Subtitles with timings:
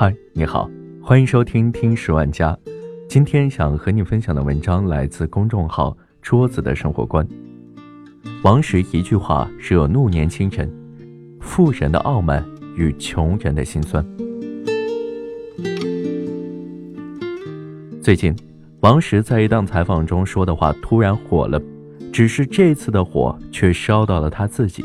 [0.00, 0.70] 嗨，你好，
[1.02, 2.56] 欢迎收听听十万家。
[3.08, 7.26] 今天想和你分享的文章来自公众号“桌子的生活观”。
[8.44, 10.72] 王石一句话惹怒年轻人：
[11.40, 14.06] 富人的傲慢与穷人的心酸。
[18.00, 18.32] 最近，
[18.78, 21.60] 王石在一档采访中说的话突然火了，
[22.12, 24.84] 只是这次的火却烧到了他自己。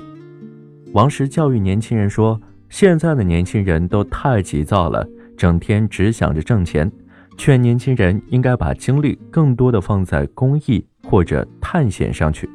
[0.92, 2.42] 王石教育年轻人说。
[2.74, 6.92] 现在的年轻人都太急躁了，整天只想着挣钱，
[7.38, 12.50] 劝年轻人应该把精力更多的放在公益或者探险上去。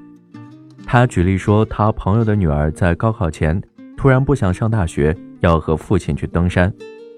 [0.85, 3.63] 他举例说，他朋友的女儿在高考前
[3.97, 6.75] 突然不想上大学，要和父亲去登山，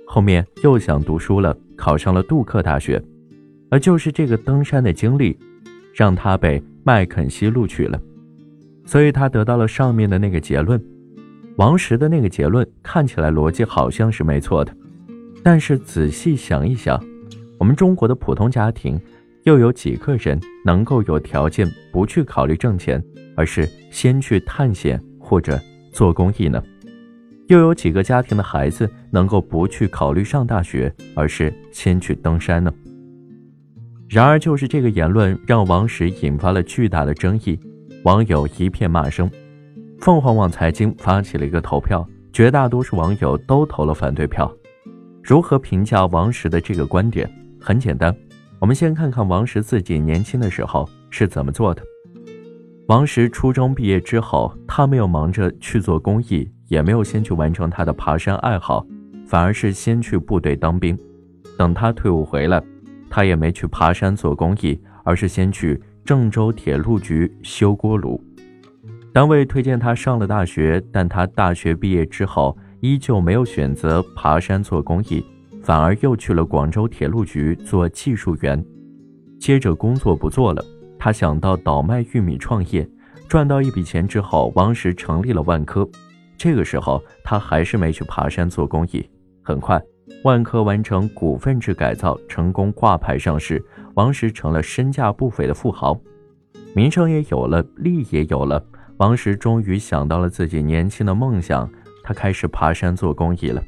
[0.07, 3.03] 后面又想读书了，考上了杜克大学，
[3.71, 5.39] 而就是这个登山的经历，
[5.95, 7.99] 让他被麦肯锡录取了，
[8.85, 10.79] 所以他得到了上面的那个结论。
[11.61, 14.75] 王石的那个结论看起来逻辑好像是没错的，
[15.45, 16.99] 但是仔细想一想，
[17.59, 18.99] 我们中国的普通家庭
[19.45, 23.05] 又有几个人能够有条件不去考虑挣钱，
[23.37, 25.61] 而是先去探险或者
[25.93, 26.63] 做公益呢？
[27.49, 32.73] 又有几个家庭的孩子能够不去考虑上大学，而是先去登山呢？
[34.09, 37.61] 然而，就是这个言论让王石引发了巨大的争议，
[38.05, 39.31] 网友一片骂声。
[40.01, 44.51] 凤凰网财经发起了一个投票，绝大多数网友都投了反对票。
[45.23, 47.31] 如何评价王石的这个观点？
[47.61, 48.15] 很简单，
[48.59, 51.83] 我们先看看王石自己年轻的时候是怎么做的。
[52.89, 58.87] 王石初中毕业之后，他没有忙着去做公益，也没有先去完成他的爬山爱好，
[59.27, 60.99] 反而是先去部队当兵。
[61.59, 62.63] 等他退伍回来，
[63.11, 68.19] 他也没去爬山做公益，而是先去郑州铁路局修锅炉。
[69.13, 75.25] 单位推荐他上了大学，但他大学毕业之后依旧没有选择爬山做公益，
[75.65, 78.65] 反而又去了广州铁路局做技术员。
[79.41, 80.65] 接着工作不做了，
[80.97, 82.89] 他想到倒卖玉米创业，
[83.29, 85.89] 赚到一笔钱之后，王石成立了万科。
[86.39, 89.05] 这个时候他还是没去爬山做公益。
[89.43, 89.83] 很快，
[90.23, 93.61] 万科完成股份制改造，成功挂牌上市，
[93.95, 95.99] 王石成了身价不菲的富豪，
[96.77, 98.65] 名声也有了，利也有了。
[99.01, 101.67] 王石终于想到了自己年轻的梦想，
[102.05, 103.65] 他开始爬山做公益了。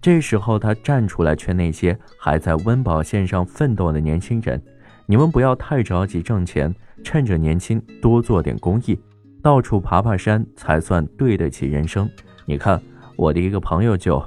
[0.00, 4.58] 这时候，他站出来劝那些还在温饱线上奋斗的年轻人
[5.04, 8.98] ：“你们不要太着急挣钱，趁着年轻多做点公益，
[9.42, 12.08] 到处爬爬山才算对得起人生。”
[12.46, 12.80] 你看，
[13.16, 14.22] 我的一个朋友就……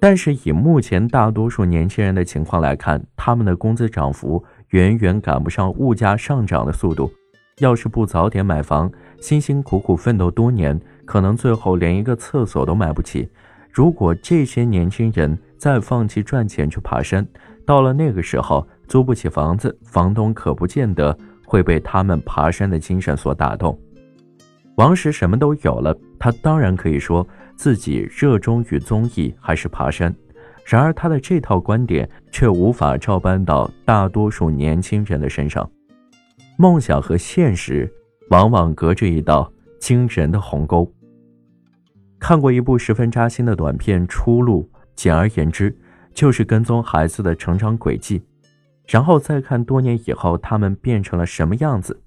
[0.00, 7.08] 但是以目前大多数年轻人的情况来看，他们的工资涨幅远远赶不上物价上涨的速度。
[7.58, 8.90] 要是不早点买房，
[9.20, 13.28] 辛辛苦苦奋斗多年，可能最后连一个厕所都买不起。
[13.70, 17.26] 如果这些年轻人再放弃赚钱去爬山，
[17.64, 23.78] 到了那个时候租不起房子，房东可不见得会被他们爬山的精神所打动。
[24.76, 27.26] 王石什么都有了，他当然可以说
[27.56, 30.14] 自己热衷于综艺还是爬山。
[30.64, 35.68] 然而他的这套观点却无法照搬到大多数年轻人的身上。
[36.62, 37.92] 梦想和现实
[38.30, 40.88] 往往隔着一道惊人的鸿沟。
[42.20, 45.76] 看过一部十分扎心的短片《出路》，简而言之，
[46.14, 48.22] 就是跟踪孩子的成长轨迹，
[48.86, 52.00] 然后再看多年以后他们变成了什么样子。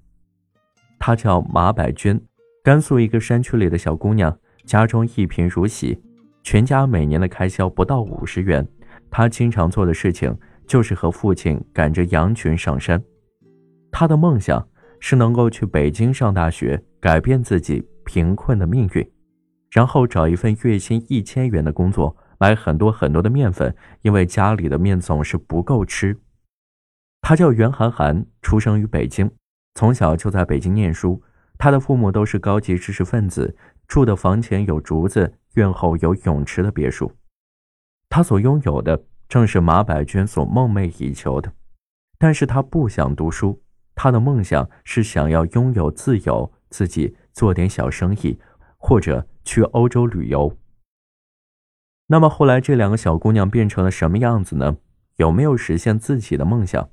[0.97, 2.17] 她叫马百娟，
[2.63, 4.33] 甘肃一个山区里的小姑娘，
[4.63, 6.01] 家中一贫如洗，
[6.43, 8.65] 全家每年的开销不到五十元。
[9.11, 10.33] 她经常做的事情
[10.65, 13.03] 就是和父亲赶着羊群上山。
[13.97, 14.67] 他的梦想
[14.99, 19.09] 是能够去北京上大学，改变自己贫困的命运，
[19.71, 26.19] 然后找一份月薪一千元的工作，买很多很多的面粉，因为家里的面总是不够吃。
[27.21, 29.31] 他叫袁涵涵，出生于北京，
[29.75, 31.23] 从小就在北京念书。
[31.57, 33.55] 他的父母都是高级知识分子，
[33.87, 37.09] 住的房前有竹子，院后有泳池的别墅。
[38.09, 41.53] 他所拥有的正是马百娟所梦寐以求的，
[42.19, 43.61] 但是他不想读书。
[43.95, 48.37] 他的梦想是想要拥有自由，自己做点小生意，
[48.77, 50.55] 或者去欧洲旅游。
[52.07, 54.77] 那么后来这两个小姑娘变成了什么样子呢？
[55.15, 56.89] 有没有实现自己的梦想？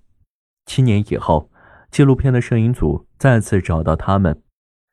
[0.64, 1.50] 七年以后，
[1.90, 4.40] 纪录片的摄影组再次找到他们，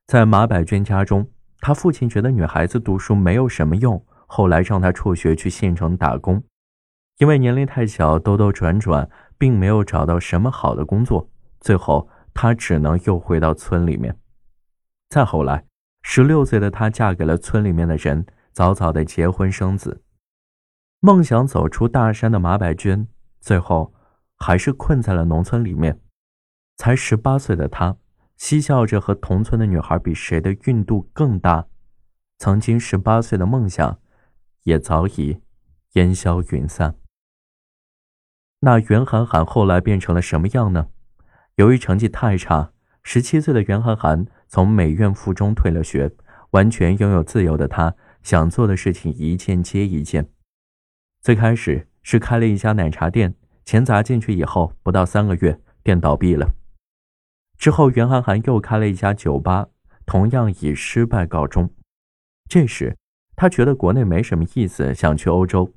[0.07, 1.29] 在马百娟家中。
[1.61, 6.43] 她父亲觉得女孩子读书没有什么用，后来让她辍学去县城打工，
[7.19, 11.29] 因为年龄太小，兜兜转转，并没有找到什么好的工作。
[11.59, 14.17] 最后，她只能又回到村里面。
[15.09, 15.65] 再后来，
[16.01, 20.03] 十六岁的她嫁给了村里面的人，早早的结婚生子。
[20.99, 23.07] 梦想走出大山的马百娟，
[23.39, 23.93] 最后
[24.37, 25.99] 还是困在了农村里面。
[26.77, 27.97] 才十八岁的她，
[28.37, 31.67] 嬉笑着和同村的女孩比谁的孕肚更大。
[32.37, 33.99] 曾经十八岁的梦想，
[34.63, 35.41] 也早已
[35.93, 36.95] 烟消云散。
[38.61, 40.87] 那袁涵涵后来变成了什么样呢？
[41.59, 42.71] 由于成绩太差，
[43.03, 46.09] 十七岁的袁涵涵从美院附中退了学，
[46.51, 50.29] 完全拥有自由的她，想做的事情一件接一件。
[51.19, 53.35] 最开始是开了一家奶茶店，
[53.65, 56.55] 钱砸进去以后，不到三个月，店倒闭了。
[57.57, 59.67] 之后，袁涵涵又开了一家酒吧，
[60.05, 61.69] 同样以失败告终。
[62.47, 62.95] 这时，
[63.35, 65.73] 他觉得国内没什么意思，想去欧洲，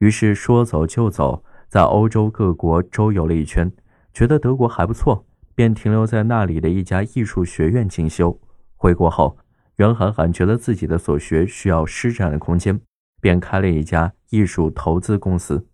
[0.00, 3.70] 于是说走就走，在欧洲各国周游了一圈，
[4.12, 8.40] 觉得德国还不错，便停留在那里的一家艺术学院进修。
[8.76, 9.38] 回国后，
[9.76, 12.80] 袁涵涵觉得自己的所学需要施展的空间。
[13.22, 15.66] 便开了一家艺术投资公司，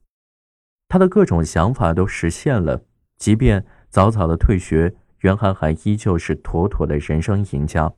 [0.88, 2.83] 他的各种想法都实现了。
[3.19, 7.94] 即便早早的退学，袁涵涵依旧是妥妥的人生赢家。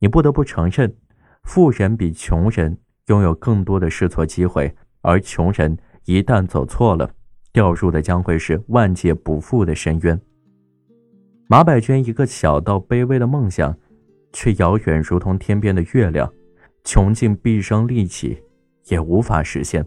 [0.00, 0.94] 你不得不承认，
[1.44, 7.14] 富人比穷人拥有更多的试错机会，而穷人一旦走错了，
[7.52, 10.20] 掉入的将会是万劫不复的深渊。
[11.48, 13.76] 马百娟一个小到卑微的梦想，
[14.32, 16.32] 却遥远如同天边的月亮。
[16.84, 18.42] 穷尽毕生力气，
[18.88, 19.86] 也无法实现。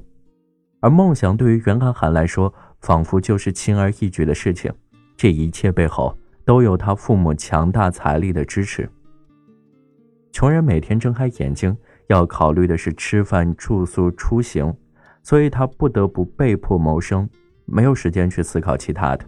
[0.79, 4.71] 而梦想对于袁涵涵来说，仿佛就是轻而易举的事情。
[5.17, 8.87] 这一切背后，都有他父母强大财力的支持。
[10.31, 11.75] 穷人每天睁开眼睛，
[12.07, 14.73] 要考虑的是吃饭、住宿、出行，
[15.23, 17.27] 所以他不得不被迫谋生，
[17.65, 19.25] 没有时间去思考其他的，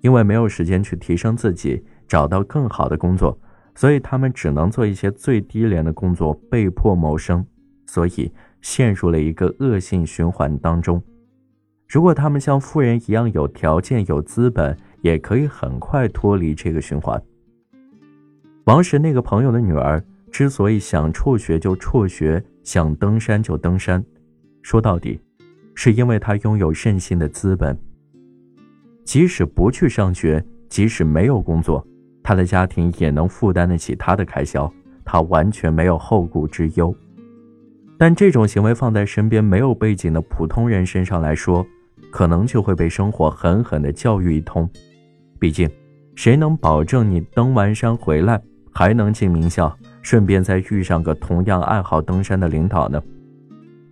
[0.00, 3.38] 因为没有时间去提升自己，找到更好的工作。
[3.74, 7.44] 所以他们只能做一些最低廉的工作，被迫谋生，
[7.86, 11.02] 所以陷入了一个恶性循环当中。
[11.88, 17.22] 如果他们像富人一样有条件、有资本，也可以很快脱离这个循环。
[18.64, 24.04] 王石那个朋友的女儿之所以想辍学就辍学，想登山就登山，
[24.62, 25.18] 说到底，
[25.74, 27.76] 是因为他拥有任性的资本。
[29.04, 31.84] 即使不去上学，即使没有工作。
[32.22, 34.72] 他的家庭也能负担得起他的开销，
[35.04, 36.94] 他完全没有后顾之忧。
[37.98, 41.66] 但这种行为放在身边没有背景的普通人身上来说，
[42.10, 44.68] 可能就会被生活狠狠地教育一通。
[45.38, 45.68] 毕竟，
[46.14, 48.40] 谁能保证你登完山回来
[48.72, 53.02] 还能进名校，顺便再遇上个同样爱好登山的领导呢？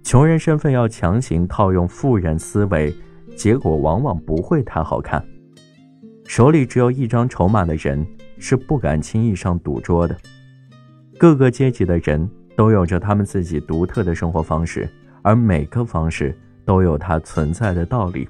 [0.02, 2.94] 穷人身份要强行套用富人思维，
[3.37, 5.25] 结果往往不会太好看。
[6.26, 8.06] 手里只有一张筹码的人。
[8.43, 10.17] 是不敢轻易上赌桌的。
[11.19, 12.26] 各个阶级的人
[12.56, 14.88] 都有着他们自己独特的生活方式，
[15.20, 18.26] 而每个方式都有它存在的道理。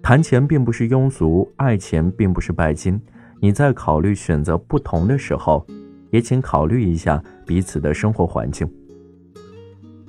[0.00, 3.02] 谈钱并不是庸俗，爱钱并不是拜金。
[3.40, 5.66] 你在考虑选择不同的时候，
[6.10, 8.70] 也请考虑一下彼此的生活环境。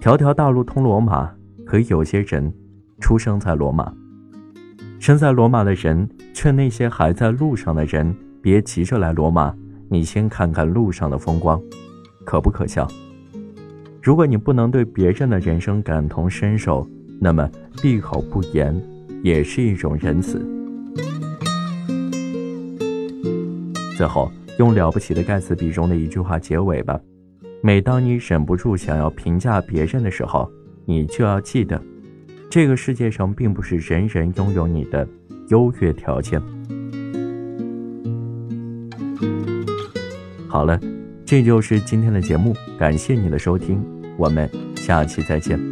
[0.02, 1.30] 条条大路通罗马，
[1.64, 2.52] 可有些人
[3.00, 3.94] 出生在罗马。
[5.00, 8.12] 生在罗马的人，劝那些还在路上的人。
[8.42, 9.54] 别急着来罗马，
[9.90, 11.62] 你先看看路上的风光，
[12.26, 12.88] 可不可笑？
[14.02, 16.84] 如果你不能对别人的人生感同身受，
[17.20, 17.48] 那么
[17.80, 18.76] 闭口不言
[19.22, 20.44] 也是一种仁慈。
[23.96, 27.00] 最后，用了不起的盖茨比中的一句话结尾吧：
[27.64, 30.52] 每当你忍不住想要评价别人的时候，
[30.84, 31.80] 你就要记得，
[32.50, 35.08] 这个世界上并不是人人拥有你的
[35.50, 36.42] 优越条件。
[40.48, 40.80] 好了，
[41.24, 43.80] 这就是今天的节目，感谢你的收听，
[44.18, 45.71] 我们下期再见。